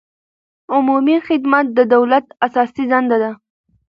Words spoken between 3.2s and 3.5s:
ده.